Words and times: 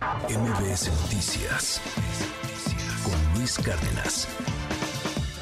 MBS 0.00 0.88
Noticias 1.02 1.78
con 3.04 3.38
Luis 3.38 3.58
Cárdenas. 3.58 4.28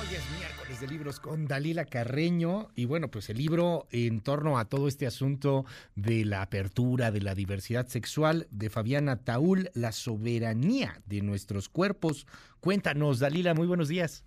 Hoy 0.00 0.16
es 0.16 0.36
miércoles 0.36 0.80
de 0.80 0.88
libros 0.88 1.20
con 1.20 1.46
Dalila 1.46 1.84
Carreño 1.84 2.68
y 2.74 2.84
bueno, 2.84 3.08
pues 3.08 3.30
el 3.30 3.38
libro 3.38 3.86
en 3.92 4.20
torno 4.20 4.58
a 4.58 4.64
todo 4.64 4.88
este 4.88 5.06
asunto 5.06 5.64
de 5.94 6.24
la 6.24 6.42
apertura, 6.42 7.12
de 7.12 7.20
la 7.20 7.36
diversidad 7.36 7.86
sexual 7.86 8.48
de 8.50 8.68
Fabiana 8.68 9.22
Taúl, 9.22 9.70
La 9.74 9.92
soberanía 9.92 11.02
de 11.06 11.22
nuestros 11.22 11.68
cuerpos. 11.68 12.26
Cuéntanos, 12.58 13.20
Dalila, 13.20 13.54
muy 13.54 13.68
buenos 13.68 13.86
días. 13.86 14.24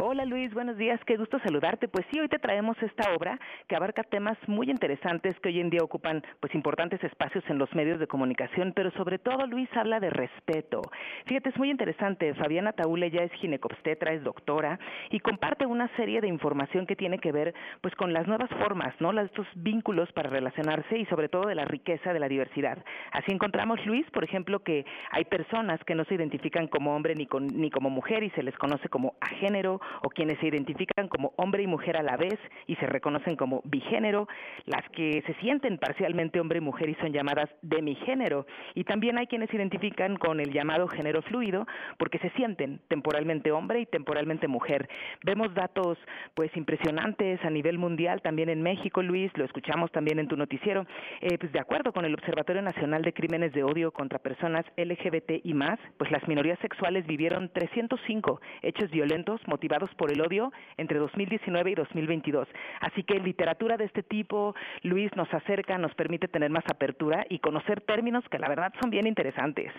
Hola 0.00 0.24
Luis, 0.26 0.54
buenos 0.54 0.76
días, 0.76 1.00
qué 1.06 1.16
gusto 1.16 1.40
saludarte. 1.40 1.88
Pues 1.88 2.06
sí, 2.12 2.20
hoy 2.20 2.28
te 2.28 2.38
traemos 2.38 2.80
esta 2.80 3.12
obra 3.16 3.36
que 3.66 3.74
abarca 3.74 4.04
temas 4.04 4.38
muy 4.46 4.70
interesantes 4.70 5.34
que 5.40 5.48
hoy 5.48 5.58
en 5.58 5.70
día 5.70 5.80
ocupan 5.82 6.22
pues 6.38 6.54
importantes 6.54 7.02
espacios 7.02 7.42
en 7.48 7.58
los 7.58 7.74
medios 7.74 7.98
de 7.98 8.06
comunicación, 8.06 8.72
pero 8.76 8.92
sobre 8.92 9.18
todo 9.18 9.44
Luis 9.48 9.68
habla 9.74 9.98
de 9.98 10.10
respeto. 10.10 10.82
Fíjate, 11.26 11.48
es 11.48 11.58
muy 11.58 11.68
interesante. 11.68 12.32
Fabiana 12.34 12.74
Taule 12.74 13.10
ya 13.10 13.24
es 13.24 13.32
ginecobstetra, 13.40 14.12
es 14.12 14.22
doctora 14.22 14.78
y 15.10 15.18
comparte 15.18 15.66
una 15.66 15.88
serie 15.96 16.20
de 16.20 16.28
información 16.28 16.86
que 16.86 16.94
tiene 16.94 17.18
que 17.18 17.32
ver 17.32 17.52
pues 17.80 17.92
con 17.96 18.12
las 18.12 18.28
nuevas 18.28 18.50
formas, 18.50 18.94
¿no? 19.00 19.10
Estos 19.20 19.48
vínculos 19.56 20.12
para 20.12 20.30
relacionarse 20.30 20.96
y 20.96 21.06
sobre 21.06 21.28
todo 21.28 21.48
de 21.48 21.56
la 21.56 21.64
riqueza 21.64 22.12
de 22.12 22.20
la 22.20 22.28
diversidad. 22.28 22.78
Así 23.10 23.32
encontramos 23.32 23.84
Luis, 23.84 24.08
por 24.12 24.22
ejemplo, 24.22 24.60
que 24.60 24.86
hay 25.10 25.24
personas 25.24 25.82
que 25.82 25.96
no 25.96 26.04
se 26.04 26.14
identifican 26.14 26.68
como 26.68 26.94
hombre 26.94 27.16
ni 27.16 27.26
con, 27.26 27.48
ni 27.48 27.68
como 27.68 27.90
mujer 27.90 28.22
y 28.22 28.30
se 28.30 28.44
les 28.44 28.56
conoce 28.58 28.88
como 28.88 29.14
agénero 29.20 29.80
o 30.02 30.08
quienes 30.08 30.38
se 30.38 30.46
identifican 30.46 31.08
como 31.08 31.32
hombre 31.36 31.62
y 31.62 31.66
mujer 31.66 31.96
a 31.96 32.02
la 32.02 32.16
vez 32.16 32.38
y 32.66 32.76
se 32.76 32.86
reconocen 32.86 33.36
como 33.36 33.62
bigénero, 33.64 34.28
las 34.66 34.88
que 34.90 35.22
se 35.26 35.34
sienten 35.34 35.78
parcialmente 35.78 36.40
hombre 36.40 36.58
y 36.58 36.62
mujer 36.62 36.88
y 36.88 36.94
son 36.96 37.12
llamadas 37.12 37.48
demigénero, 37.62 38.46
y 38.74 38.84
también 38.84 39.18
hay 39.18 39.26
quienes 39.26 39.50
se 39.50 39.56
identifican 39.56 40.16
con 40.16 40.40
el 40.40 40.52
llamado 40.52 40.88
género 40.88 41.22
fluido 41.22 41.66
porque 41.98 42.18
se 42.18 42.30
sienten 42.30 42.80
temporalmente 42.88 43.52
hombre 43.52 43.80
y 43.80 43.86
temporalmente 43.86 44.48
mujer. 44.48 44.88
Vemos 45.24 45.54
datos 45.54 45.98
pues 46.34 46.54
impresionantes 46.56 47.44
a 47.44 47.50
nivel 47.50 47.78
mundial, 47.78 48.22
también 48.22 48.48
en 48.48 48.62
México, 48.62 49.02
Luis, 49.02 49.30
lo 49.36 49.44
escuchamos 49.44 49.90
también 49.92 50.18
en 50.18 50.28
tu 50.28 50.36
noticiero, 50.36 50.86
eh, 51.20 51.38
pues 51.38 51.52
de 51.52 51.60
acuerdo 51.60 51.92
con 51.92 52.04
el 52.04 52.14
Observatorio 52.14 52.62
Nacional 52.62 53.02
de 53.02 53.12
Crímenes 53.12 53.52
de 53.52 53.62
Odio 53.62 53.92
contra 53.92 54.18
Personas 54.18 54.64
LGBT 54.76 55.44
y 55.44 55.54
más, 55.54 55.78
pues 55.96 56.10
las 56.10 56.26
minorías 56.28 56.58
sexuales 56.60 57.06
vivieron 57.06 57.50
305 57.52 58.40
hechos 58.62 58.90
violentos 58.90 59.40
motivados 59.46 59.77
por 59.96 60.12
el 60.12 60.20
odio 60.20 60.52
entre 60.76 60.98
2019 60.98 61.70
y 61.70 61.74
2022. 61.74 62.48
Así 62.80 63.02
que 63.02 63.20
literatura 63.20 63.76
de 63.76 63.84
este 63.84 64.02
tipo, 64.02 64.54
Luis, 64.82 65.14
nos 65.16 65.32
acerca, 65.32 65.78
nos 65.78 65.94
permite 65.94 66.28
tener 66.28 66.50
más 66.50 66.64
apertura 66.70 67.26
y 67.28 67.38
conocer 67.38 67.80
términos 67.80 68.24
que 68.30 68.38
la 68.38 68.48
verdad 68.48 68.72
son 68.80 68.90
bien 68.90 69.06
interesantes. 69.06 69.72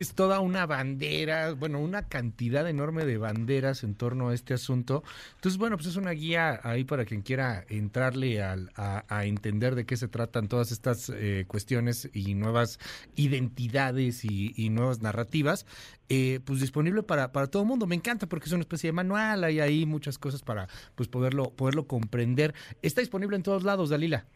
Es 0.00 0.14
toda 0.14 0.38
una 0.38 0.64
bandera, 0.64 1.54
bueno, 1.54 1.80
una 1.80 2.06
cantidad 2.06 2.68
enorme 2.68 3.04
de 3.04 3.18
banderas 3.18 3.82
en 3.82 3.96
torno 3.96 4.28
a 4.28 4.34
este 4.34 4.54
asunto. 4.54 5.02
Entonces, 5.34 5.58
bueno, 5.58 5.76
pues 5.76 5.88
es 5.88 5.96
una 5.96 6.12
guía 6.12 6.60
ahí 6.62 6.84
para 6.84 7.04
quien 7.04 7.22
quiera 7.22 7.64
entrarle 7.68 8.40
a, 8.40 9.24
entender 9.24 9.74
de 9.74 9.86
qué 9.86 9.96
se 9.96 10.06
tratan 10.06 10.46
todas 10.46 10.70
estas 10.70 11.10
eh, 11.10 11.46
cuestiones 11.48 12.08
y 12.14 12.34
nuevas 12.34 12.78
identidades 13.16 14.24
y, 14.24 14.70
nuevas 14.70 15.02
narrativas. 15.02 15.66
Eh, 16.08 16.38
pues 16.44 16.60
disponible 16.60 17.02
para, 17.02 17.32
para 17.32 17.48
todo 17.48 17.62
el 17.62 17.68
mundo. 17.68 17.88
Me 17.88 17.96
encanta 17.96 18.28
porque 18.28 18.46
es 18.46 18.52
una 18.52 18.62
especie 18.62 18.88
de 18.88 18.92
manual, 18.92 19.42
hay 19.42 19.58
ahí 19.58 19.84
muchas 19.84 20.16
cosas 20.16 20.42
para 20.42 20.68
pues 20.94 21.08
poderlo, 21.08 21.50
poderlo 21.50 21.88
comprender. 21.88 22.54
Está 22.82 23.00
disponible 23.00 23.34
en 23.34 23.42
todos 23.42 23.64
lados, 23.64 23.90
Dalila. 23.90 24.26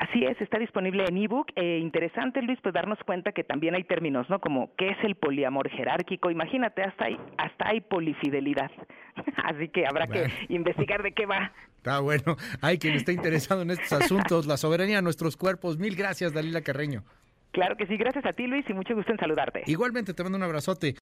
Así 0.00 0.24
es, 0.24 0.40
está 0.40 0.58
disponible 0.58 1.04
en 1.06 1.18
ebook. 1.18 1.48
Eh, 1.56 1.78
interesante, 1.78 2.40
Luis, 2.40 2.58
pues 2.62 2.72
darnos 2.72 2.98
cuenta 3.04 3.32
que 3.32 3.44
también 3.44 3.74
hay 3.74 3.84
términos, 3.84 4.30
¿no? 4.30 4.40
Como 4.40 4.74
qué 4.76 4.88
es 4.88 4.96
el 5.04 5.14
poliamor 5.14 5.68
jerárquico. 5.68 6.30
Imagínate, 6.30 6.82
hasta 6.82 7.04
hay, 7.04 7.18
hasta 7.36 7.68
hay 7.68 7.82
polifidelidad. 7.82 8.70
Así 9.44 9.68
que 9.68 9.86
habrá 9.86 10.06
que 10.06 10.26
investigar 10.48 11.02
de 11.02 11.12
qué 11.12 11.26
va. 11.26 11.52
Está 11.76 12.00
bueno. 12.00 12.38
Hay 12.62 12.78
quien 12.78 12.94
esté 12.94 13.12
interesado 13.12 13.60
en 13.60 13.72
estos 13.72 13.92
asuntos, 13.92 14.46
la 14.46 14.56
soberanía 14.56 14.96
de 14.96 15.02
nuestros 15.02 15.36
cuerpos. 15.36 15.78
Mil 15.78 15.94
gracias, 15.94 16.32
Dalila 16.32 16.62
Carreño. 16.62 17.02
Claro 17.50 17.76
que 17.76 17.86
sí, 17.86 17.98
gracias 17.98 18.24
a 18.24 18.32
ti, 18.32 18.46
Luis, 18.46 18.64
y 18.70 18.72
mucho 18.72 18.94
gusto 18.94 19.12
en 19.12 19.18
saludarte. 19.18 19.64
Igualmente, 19.66 20.14
te 20.14 20.22
mando 20.22 20.38
un 20.38 20.44
abrazote. 20.44 20.94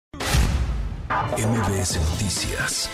MBS 1.37 2.01
Noticias 2.13 2.91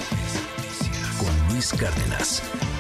con 1.21 1.55
Luis 1.55 1.73
Cárdenas. 1.73 2.72